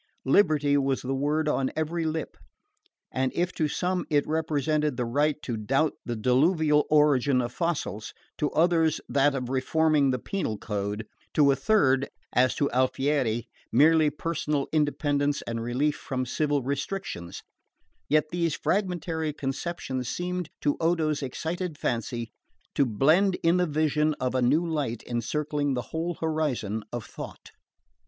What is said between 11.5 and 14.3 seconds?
a third (as to Alfieri) merely